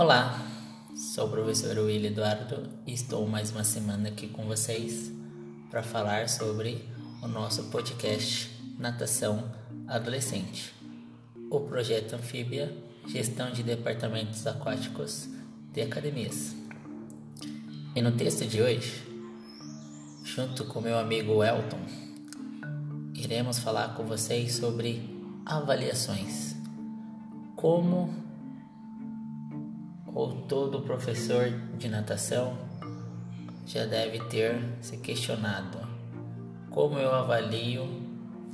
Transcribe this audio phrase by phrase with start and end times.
[0.00, 0.34] Olá,
[0.96, 5.12] sou o professor Will Eduardo e estou mais uma semana aqui com vocês
[5.70, 6.88] para falar sobre
[7.22, 9.52] o nosso podcast Natação
[9.86, 10.72] Adolescente,
[11.50, 12.74] o projeto Anfíbia
[13.08, 15.28] Gestão de Departamentos Aquáticos
[15.70, 16.56] de Academias.
[17.94, 19.06] E no texto de hoje,
[20.24, 21.84] junto com meu amigo Elton,
[23.14, 25.02] iremos falar com vocês sobre
[25.44, 26.56] avaliações.
[27.54, 28.29] Como
[30.14, 32.56] ou todo professor de natação
[33.66, 35.78] já deve ter se questionado
[36.70, 37.82] como eu avalio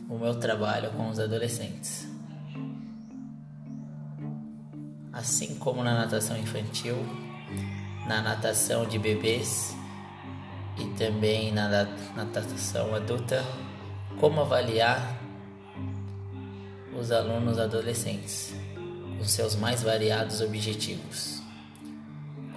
[0.09, 2.07] o meu trabalho com os adolescentes.
[5.13, 6.97] Assim como na natação infantil,
[8.07, 9.75] na natação de bebês
[10.79, 13.43] e também na natação adulta,
[14.21, 15.19] como avaliar
[16.99, 18.55] os alunos adolescentes
[19.19, 21.46] com seus mais variados objetivos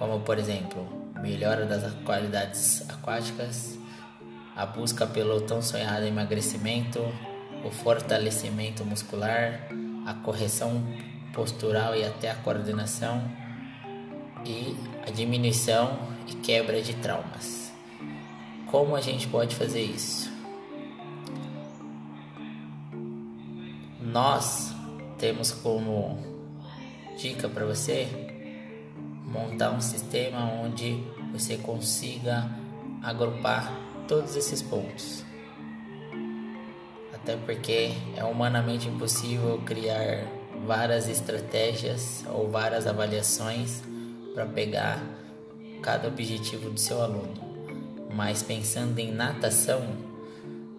[0.00, 0.88] como por exemplo,
[1.20, 3.78] melhora das qualidades aquáticas,
[4.56, 7.00] a busca pelo tão sonhado emagrecimento,
[7.62, 9.68] o fortalecimento muscular,
[10.06, 10.82] a correção
[11.34, 13.30] postural e até a coordenação
[14.46, 14.74] e
[15.06, 17.70] a diminuição e quebra de traumas.
[18.70, 20.32] Como a gente pode fazer isso?
[24.00, 24.72] Nós
[25.18, 26.18] temos como
[27.18, 28.39] dica para você
[29.30, 32.50] montar um sistema onde você consiga
[33.00, 33.72] agrupar
[34.08, 35.24] todos esses pontos.
[37.14, 40.26] Até porque é humanamente impossível criar
[40.66, 43.82] várias estratégias ou várias avaliações
[44.34, 45.00] para pegar
[45.80, 47.48] cada objetivo do seu aluno.
[48.12, 49.80] Mas pensando em natação,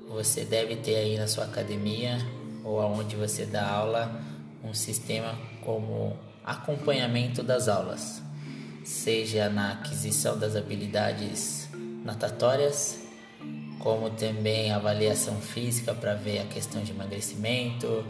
[0.09, 2.17] você deve ter aí na sua academia
[2.63, 4.21] ou aonde você dá aula
[4.63, 8.21] um sistema como acompanhamento das aulas
[8.83, 11.69] seja na aquisição das habilidades
[12.03, 12.99] natatórias,
[13.79, 18.05] como também avaliação física para ver a questão de emagrecimento,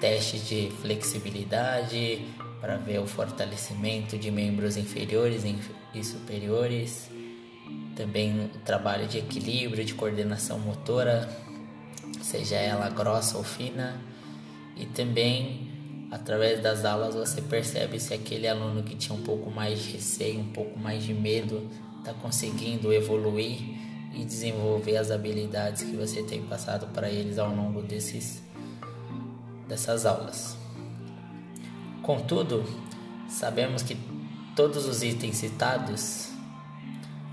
[0.00, 2.26] testes de flexibilidade
[2.60, 5.42] para ver o fortalecimento de membros inferiores
[5.94, 7.10] e superiores,
[7.96, 11.28] também o trabalho de equilíbrio, de coordenação motora,
[12.22, 14.00] seja ela grossa ou fina,
[14.76, 15.71] e também
[16.12, 20.40] através das aulas você percebe se aquele aluno que tinha um pouco mais de receio,
[20.40, 21.66] um pouco mais de medo,
[22.00, 23.58] está conseguindo evoluir
[24.12, 28.42] e desenvolver as habilidades que você tem passado para eles ao longo desses
[29.66, 30.54] dessas aulas.
[32.02, 32.62] Contudo,
[33.26, 33.96] sabemos que
[34.54, 36.28] todos os itens citados,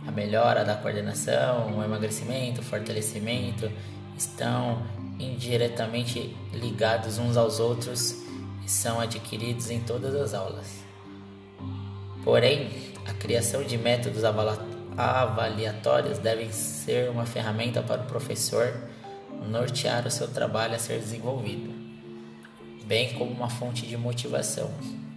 [0.07, 3.69] a melhora da coordenação, o emagrecimento, o fortalecimento,
[4.17, 4.81] estão
[5.19, 8.28] indiretamente ligados uns aos outros
[8.69, 10.67] são adquiridos em todas as aulas.
[12.23, 12.69] Porém,
[13.05, 14.23] a criação de métodos
[14.95, 18.71] avaliatórios deve ser uma ferramenta para o professor
[19.49, 21.73] nortear o seu trabalho a ser desenvolvido,
[22.85, 24.69] bem como uma fonte de motivação.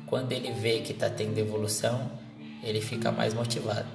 [0.06, 2.10] Quando ele vê que está tendo evolução,
[2.62, 3.88] ele fica mais motivado.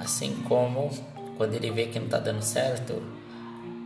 [0.00, 0.90] Assim como
[1.36, 3.00] quando ele vê que não está dando certo,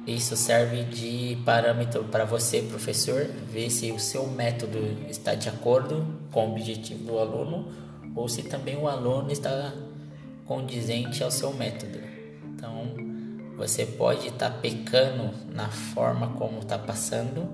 [0.07, 4.79] isso serve de parâmetro para você, professor, ver se o seu método
[5.11, 7.73] está de acordo com o objetivo do aluno
[8.15, 9.75] ou se também o aluno está
[10.45, 11.99] condizente ao seu método.
[12.45, 12.95] Então,
[13.57, 17.49] você pode estar tá pecando na forma como está passando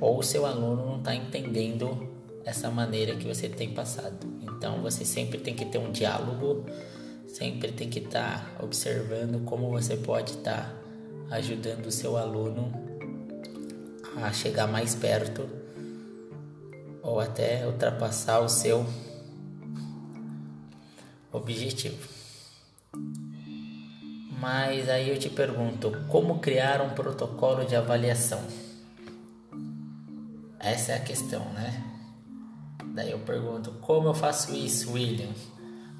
[0.00, 2.08] ou o seu aluno não está entendendo
[2.42, 4.26] essa maneira que você tem passado.
[4.40, 6.64] Então, você sempre tem que ter um diálogo,
[7.28, 10.81] sempre tem que estar tá observando como você pode estar tá
[11.32, 12.70] ajudando o seu aluno
[14.22, 15.48] a chegar mais perto
[17.02, 18.86] ou até ultrapassar o seu
[21.32, 22.06] objetivo.
[24.38, 28.42] Mas aí eu te pergunto, como criar um protocolo de avaliação?
[30.60, 31.82] Essa é a questão, né?
[32.94, 35.30] Daí eu pergunto, como eu faço isso, William?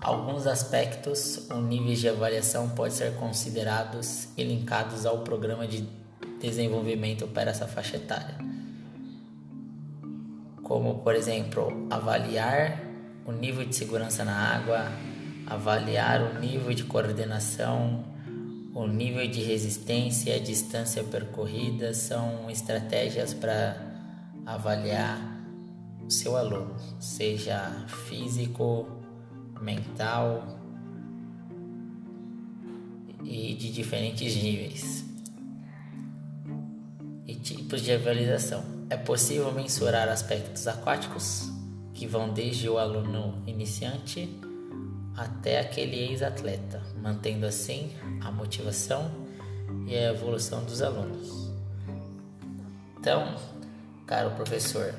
[0.03, 5.89] Alguns aspectos ou níveis de avaliação podem ser considerados e linkados ao programa de
[6.41, 8.35] desenvolvimento para essa faixa etária.
[10.65, 12.83] Como, por exemplo, avaliar
[13.25, 14.91] o nível de segurança na água,
[15.47, 18.05] avaliar o nível de coordenação,
[18.75, 23.77] o nível de resistência, a distância percorrida são estratégias para
[24.45, 25.21] avaliar
[26.05, 29.02] o seu aluno, seja físico,
[29.63, 30.59] mental
[33.25, 35.05] e de diferentes níveis
[37.27, 38.65] e tipos de avaliação.
[38.91, 41.51] É possível mensurar aspectos aquáticos,
[41.95, 44.29] que vão desde o aluno iniciante
[45.17, 49.11] até aquele ex-atleta, mantendo assim a motivação
[49.87, 51.53] e a evolução dos alunos.
[52.99, 53.37] Então,
[54.07, 54.95] caro professor,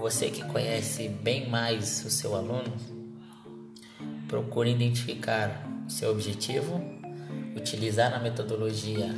[0.00, 2.72] você que conhece bem mais o seu aluno,
[4.28, 6.82] procure identificar seu objetivo,
[7.56, 9.14] utilizar a metodologia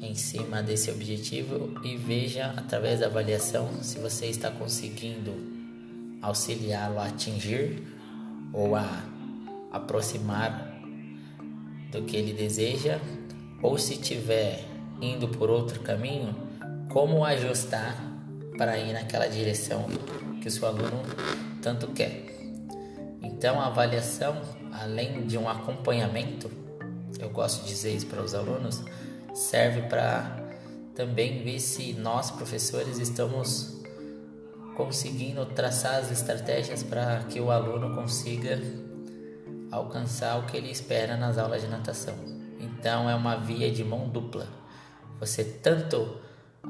[0.00, 5.32] em cima desse objetivo e veja através da avaliação se você está conseguindo
[6.20, 7.82] auxiliá-lo a atingir
[8.52, 9.04] ou a
[9.70, 10.72] aproximar
[11.90, 12.98] do que ele deseja,
[13.62, 14.64] ou se estiver
[15.00, 16.34] indo por outro caminho,
[16.88, 17.96] como ajustar
[18.56, 19.86] para ir naquela direção
[20.40, 21.02] que o seu aluno
[21.62, 22.41] tanto quer.
[23.22, 24.40] Então, a avaliação,
[24.72, 26.50] além de um acompanhamento,
[27.18, 28.82] eu gosto de dizer isso para os alunos,
[29.32, 30.36] serve para
[30.94, 33.80] também ver se nós, professores, estamos
[34.76, 38.58] conseguindo traçar as estratégias para que o aluno consiga
[39.70, 42.14] alcançar o que ele espera nas aulas de natação.
[42.60, 44.46] Então é uma via de mão dupla.
[45.18, 46.16] Você tanto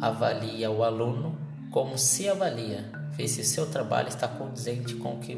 [0.00, 1.36] avalia o aluno
[1.70, 5.34] como se avalia, vê se o seu trabalho está condizente com o que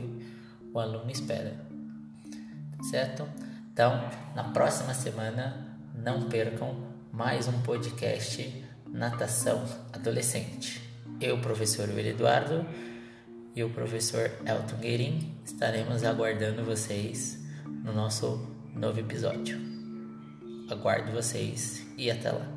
[0.74, 1.54] o aluno espera.
[2.90, 3.26] Certo?
[3.72, 6.76] Então, na próxima semana, não percam
[7.12, 10.82] mais um podcast Natação Adolescente.
[11.20, 12.66] Eu, professor Will Eduardo,
[13.54, 17.38] e o professor Elton Gueirin estaremos aguardando vocês
[17.84, 18.44] no nosso
[18.74, 19.56] novo episódio.
[20.68, 22.53] Aguardo vocês e até lá.